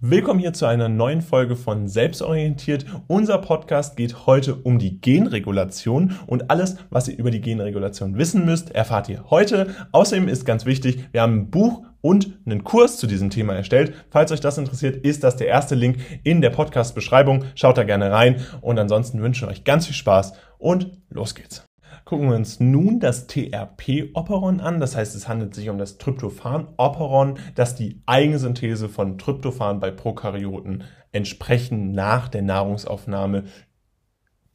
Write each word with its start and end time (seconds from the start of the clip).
Willkommen 0.00 0.38
hier 0.38 0.52
zu 0.52 0.64
einer 0.64 0.88
neuen 0.88 1.22
Folge 1.22 1.56
von 1.56 1.88
Selbstorientiert. 1.88 2.86
Unser 3.08 3.38
Podcast 3.38 3.96
geht 3.96 4.28
heute 4.28 4.54
um 4.54 4.78
die 4.78 5.00
Genregulation 5.00 6.16
und 6.28 6.52
alles, 6.52 6.76
was 6.88 7.08
ihr 7.08 7.18
über 7.18 7.32
die 7.32 7.40
Genregulation 7.40 8.16
wissen 8.16 8.44
müsst, 8.44 8.70
erfahrt 8.70 9.08
ihr 9.08 9.28
heute. 9.28 9.74
Außerdem 9.90 10.28
ist 10.28 10.44
ganz 10.44 10.66
wichtig, 10.66 11.08
wir 11.10 11.22
haben 11.22 11.38
ein 11.38 11.50
Buch 11.50 11.82
und 12.00 12.38
einen 12.46 12.62
Kurs 12.62 12.98
zu 12.98 13.08
diesem 13.08 13.30
Thema 13.30 13.56
erstellt. 13.56 13.92
Falls 14.08 14.30
euch 14.30 14.38
das 14.38 14.56
interessiert, 14.56 15.04
ist 15.04 15.24
das 15.24 15.34
der 15.34 15.48
erste 15.48 15.74
Link 15.74 15.96
in 16.22 16.42
der 16.42 16.50
Podcast-Beschreibung. 16.50 17.46
Schaut 17.56 17.76
da 17.76 17.82
gerne 17.82 18.12
rein 18.12 18.36
und 18.60 18.78
ansonsten 18.78 19.20
wünsche 19.20 19.46
ich 19.46 19.50
euch 19.50 19.64
ganz 19.64 19.86
viel 19.86 19.96
Spaß 19.96 20.32
und 20.58 20.92
los 21.10 21.34
geht's. 21.34 21.67
Gucken 22.08 22.30
wir 22.30 22.36
uns 22.36 22.58
nun 22.58 23.00
das 23.00 23.26
TRP-Operon 23.26 24.60
an. 24.60 24.80
Das 24.80 24.96
heißt, 24.96 25.14
es 25.14 25.28
handelt 25.28 25.54
sich 25.54 25.68
um 25.68 25.76
das 25.76 25.98
Tryptophan-Operon, 25.98 27.38
das 27.54 27.74
die 27.74 28.00
Eigensynthese 28.06 28.88
von 28.88 29.18
Tryptophan 29.18 29.78
bei 29.78 29.90
Prokaryoten 29.90 30.84
entsprechend 31.12 31.92
nach 31.92 32.28
der 32.28 32.40
Nahrungsaufnahme 32.40 33.44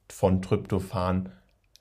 von 0.09 0.41
Tryptophan 0.41 1.29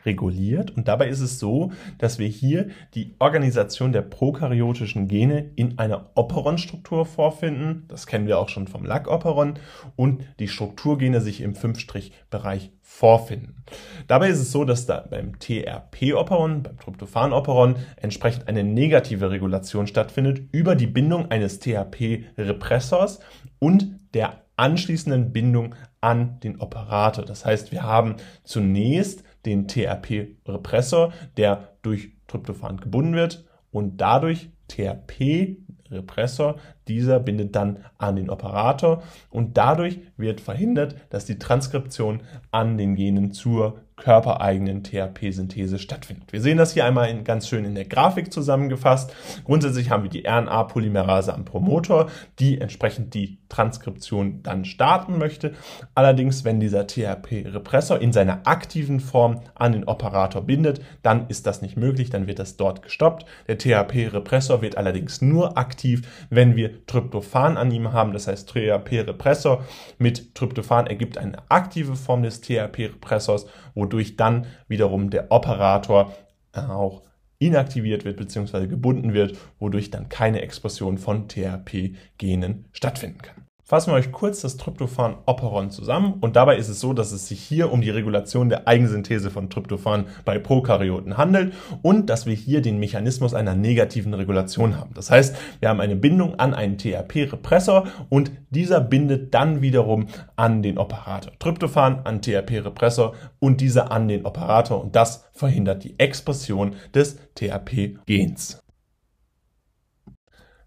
reguliert. 0.04 0.70
Und 0.70 0.88
dabei 0.88 1.08
ist 1.08 1.20
es 1.20 1.38
so, 1.38 1.72
dass 1.98 2.18
wir 2.18 2.28
hier 2.28 2.68
die 2.94 3.14
Organisation 3.18 3.92
der 3.92 4.02
prokaryotischen 4.02 5.08
Gene 5.08 5.50
in 5.56 5.78
einer 5.78 6.10
Operon-Struktur 6.14 7.06
vorfinden. 7.06 7.84
Das 7.88 8.06
kennen 8.06 8.26
wir 8.26 8.38
auch 8.38 8.48
schon 8.48 8.68
vom 8.68 8.84
Lack-Operon. 8.84 9.54
Und 9.96 10.22
die 10.38 10.48
Strukturgene 10.48 11.20
sich 11.20 11.40
im 11.40 11.54
5-Bereich 11.54 12.70
vorfinden. 12.82 13.64
Dabei 14.06 14.28
ist 14.28 14.40
es 14.40 14.52
so, 14.52 14.64
dass 14.64 14.86
da 14.86 15.06
beim 15.08 15.38
TRP-Operon, 15.38 16.62
beim 16.62 16.78
Tryptophan-Operon, 16.78 17.76
entsprechend 17.96 18.48
eine 18.48 18.64
negative 18.64 19.30
Regulation 19.30 19.86
stattfindet 19.86 20.42
über 20.52 20.74
die 20.74 20.86
Bindung 20.86 21.30
eines 21.30 21.58
TRP-Repressors 21.60 23.20
und 23.58 23.98
der 24.12 24.42
anschließenden 24.56 25.32
Bindung 25.32 25.74
an 26.00 26.38
den 26.40 26.60
Operator. 26.60 27.24
Das 27.24 27.44
heißt, 27.46 27.72
wir 27.72 27.82
haben 27.82 28.16
zunächst 28.44 29.24
den 29.44 29.68
TRP-Repressor, 29.68 31.12
der 31.36 31.76
durch 31.82 32.12
Tryptophan 32.28 32.78
gebunden 32.78 33.14
wird 33.14 33.44
und 33.70 34.00
dadurch 34.00 34.50
TRP-Repressor, 34.68 36.56
dieser 36.88 37.20
bindet 37.20 37.54
dann 37.54 37.78
an 37.98 38.16
den 38.16 38.30
Operator 38.30 39.02
und 39.30 39.56
dadurch 39.56 40.00
wird 40.16 40.40
verhindert, 40.40 40.96
dass 41.10 41.24
die 41.24 41.38
Transkription 41.38 42.20
an 42.50 42.76
den 42.78 42.94
Genen 42.94 43.32
zur 43.32 43.80
körpereigenen 44.02 44.82
THP-Synthese 44.82 45.78
stattfindet. 45.78 46.32
Wir 46.32 46.40
sehen 46.40 46.58
das 46.58 46.72
hier 46.72 46.84
einmal 46.84 47.08
in, 47.08 47.22
ganz 47.22 47.46
schön 47.46 47.64
in 47.64 47.76
der 47.76 47.84
Grafik 47.84 48.32
zusammengefasst. 48.32 49.14
Grundsätzlich 49.44 49.90
haben 49.90 50.02
wir 50.02 50.10
die 50.10 50.26
RNA-Polymerase 50.26 51.32
am 51.32 51.44
Promoter, 51.44 52.08
die 52.40 52.60
entsprechend 52.60 53.14
die 53.14 53.38
Transkription 53.48 54.42
dann 54.42 54.64
starten 54.64 55.18
möchte. 55.18 55.52
Allerdings, 55.94 56.44
wenn 56.44 56.58
dieser 56.58 56.86
THP-Repressor 56.88 58.00
in 58.00 58.12
seiner 58.12 58.40
aktiven 58.44 58.98
Form 58.98 59.42
an 59.54 59.72
den 59.72 59.84
Operator 59.84 60.42
bindet, 60.42 60.80
dann 61.02 61.28
ist 61.28 61.46
das 61.46 61.62
nicht 61.62 61.76
möglich, 61.76 62.10
dann 62.10 62.26
wird 62.26 62.40
das 62.40 62.56
dort 62.56 62.82
gestoppt. 62.82 63.24
Der 63.46 63.58
THP-Repressor 63.58 64.62
wird 64.62 64.76
allerdings 64.76 65.22
nur 65.22 65.56
aktiv, 65.56 66.26
wenn 66.28 66.56
wir 66.56 66.71
Tryptophan 66.86 67.56
an 67.56 67.70
ihm 67.70 67.92
haben. 67.92 68.12
Das 68.12 68.26
heißt, 68.26 68.50
THP-Repressor 68.50 69.64
mit 69.98 70.34
Tryptophan 70.34 70.86
ergibt 70.86 71.18
eine 71.18 71.38
aktive 71.50 71.94
Form 71.94 72.22
des 72.22 72.40
THP-Repressors, 72.40 73.46
wo 73.74 73.82
wodurch 73.82 74.16
dann 74.16 74.46
wiederum 74.68 75.10
der 75.10 75.30
Operator 75.30 76.14
auch 76.52 77.02
inaktiviert 77.38 78.04
wird 78.04 78.16
bzw. 78.16 78.66
gebunden 78.68 79.12
wird, 79.12 79.36
wodurch 79.58 79.90
dann 79.90 80.08
keine 80.08 80.40
Expression 80.42 80.98
von 80.98 81.28
THP-Genen 81.28 82.66
stattfinden 82.72 83.22
kann. 83.22 83.51
Fassen 83.72 83.90
wir 83.90 83.94
euch 83.94 84.12
kurz 84.12 84.42
das 84.42 84.58
Tryptophan-Operon 84.58 85.70
zusammen 85.70 86.16
und 86.20 86.36
dabei 86.36 86.58
ist 86.58 86.68
es 86.68 86.78
so, 86.78 86.92
dass 86.92 87.10
es 87.10 87.28
sich 87.28 87.40
hier 87.40 87.72
um 87.72 87.80
die 87.80 87.88
Regulation 87.88 88.50
der 88.50 88.68
Eigensynthese 88.68 89.30
von 89.30 89.48
Tryptophan 89.48 90.08
bei 90.26 90.38
Prokaryoten 90.38 91.16
handelt 91.16 91.54
und 91.80 92.10
dass 92.10 92.26
wir 92.26 92.34
hier 92.34 92.60
den 92.60 92.78
Mechanismus 92.78 93.32
einer 93.32 93.54
negativen 93.54 94.12
Regulation 94.12 94.76
haben. 94.76 94.90
Das 94.92 95.10
heißt, 95.10 95.34
wir 95.60 95.70
haben 95.70 95.80
eine 95.80 95.96
Bindung 95.96 96.38
an 96.38 96.52
einen 96.52 96.76
TRP-Repressor 96.76 97.86
und 98.10 98.30
dieser 98.50 98.82
bindet 98.82 99.32
dann 99.32 99.62
wiederum 99.62 100.08
an 100.36 100.62
den 100.62 100.76
Operator. 100.76 101.32
Tryptophan 101.38 102.00
an 102.04 102.20
TRP-Repressor 102.20 103.14
und 103.38 103.62
dieser 103.62 103.90
an 103.90 104.06
den 104.06 104.26
Operator 104.26 104.82
und 104.82 104.94
das 104.96 105.24
verhindert 105.32 105.82
die 105.82 105.98
Expression 105.98 106.74
des 106.92 107.16
TRP-Gens. 107.36 108.61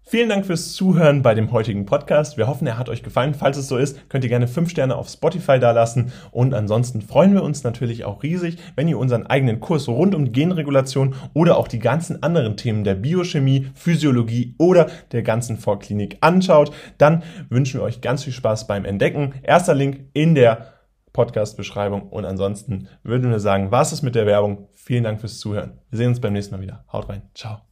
Vielen 0.08 0.28
Dank 0.28 0.46
fürs 0.46 0.72
Zuhören 0.74 1.22
bei 1.22 1.34
dem 1.34 1.50
heutigen 1.50 1.84
Podcast. 1.84 2.36
Wir 2.36 2.46
hoffen, 2.46 2.68
er 2.68 2.78
hat 2.78 2.88
euch 2.88 3.02
gefallen. 3.02 3.34
Falls 3.34 3.56
es 3.56 3.66
so 3.66 3.76
ist, 3.76 4.08
könnt 4.08 4.22
ihr 4.22 4.30
gerne 4.30 4.46
fünf 4.46 4.70
Sterne 4.70 4.94
auf 4.94 5.08
Spotify 5.08 5.58
dalassen. 5.58 6.12
Und 6.30 6.54
ansonsten 6.54 7.02
freuen 7.02 7.34
wir 7.34 7.42
uns 7.42 7.64
natürlich 7.64 8.04
auch 8.04 8.22
riesig, 8.22 8.56
wenn 8.76 8.86
ihr 8.86 8.98
unseren 8.98 9.26
eigenen 9.26 9.58
Kurs 9.58 9.88
rund 9.88 10.14
um 10.14 10.30
Genregulation 10.30 11.16
oder 11.34 11.56
auch 11.56 11.66
die 11.66 11.80
ganzen 11.80 12.22
anderen 12.22 12.56
Themen 12.56 12.84
der 12.84 12.94
Biochemie, 12.94 13.66
Physiologie 13.74 14.54
oder 14.58 14.86
der 15.10 15.24
ganzen 15.24 15.56
Vorklinik 15.56 16.18
anschaut. 16.20 16.72
Dann 16.98 17.24
wünschen 17.48 17.80
wir 17.80 17.84
euch 17.84 18.00
ganz 18.00 18.22
viel 18.22 18.32
Spaß 18.32 18.68
beim 18.68 18.84
Entdecken. 18.84 19.34
Erster 19.42 19.74
Link 19.74 20.10
in 20.12 20.36
der 20.36 20.68
Podcast-Beschreibung. 21.14 22.10
Und 22.10 22.26
ansonsten 22.26 22.86
würden 23.02 23.32
wir 23.32 23.40
sagen, 23.40 23.72
was 23.72 23.92
ist 23.92 24.02
mit 24.02 24.14
der 24.14 24.26
Werbung? 24.26 24.68
Vielen 24.72 25.02
Dank 25.02 25.18
fürs 25.18 25.40
Zuhören. 25.40 25.80
Wir 25.90 25.96
sehen 25.96 26.10
uns 26.10 26.20
beim 26.20 26.32
nächsten 26.32 26.54
Mal 26.54 26.62
wieder. 26.62 26.84
Haut 26.92 27.08
rein. 27.08 27.22
Ciao. 27.34 27.65